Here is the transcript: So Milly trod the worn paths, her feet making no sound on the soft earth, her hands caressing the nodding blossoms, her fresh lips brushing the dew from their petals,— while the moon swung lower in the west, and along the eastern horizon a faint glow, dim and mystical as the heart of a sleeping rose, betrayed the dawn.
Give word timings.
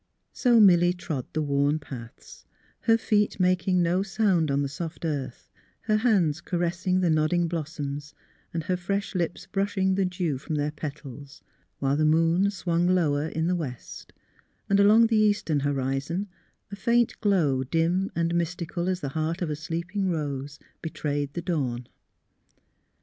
So 0.33 0.59
Milly 0.59 0.93
trod 0.93 1.31
the 1.31 1.43
worn 1.43 1.77
paths, 1.77 2.43
her 2.85 2.97
feet 2.97 3.39
making 3.39 3.83
no 3.83 4.01
sound 4.01 4.49
on 4.49 4.63
the 4.63 4.67
soft 4.67 5.05
earth, 5.05 5.47
her 5.81 5.97
hands 5.97 6.41
caressing 6.41 7.01
the 7.01 7.09
nodding 7.11 7.47
blossoms, 7.47 8.15
her 8.63 8.75
fresh 8.75 9.13
lips 9.13 9.45
brushing 9.45 9.93
the 9.93 10.05
dew 10.05 10.39
from 10.39 10.55
their 10.55 10.71
petals,— 10.71 11.43
while 11.77 11.95
the 11.95 12.03
moon 12.03 12.49
swung 12.49 12.87
lower 12.87 13.27
in 13.27 13.45
the 13.45 13.53
west, 13.55 14.11
and 14.67 14.79
along 14.79 15.05
the 15.05 15.17
eastern 15.17 15.59
horizon 15.59 16.27
a 16.71 16.75
faint 16.75 17.21
glow, 17.21 17.63
dim 17.63 18.09
and 18.15 18.33
mystical 18.33 18.89
as 18.89 19.01
the 19.01 19.09
heart 19.09 19.39
of 19.43 19.51
a 19.51 19.55
sleeping 19.55 20.09
rose, 20.09 20.57
betrayed 20.81 21.31
the 21.35 21.43
dawn. 21.43 21.85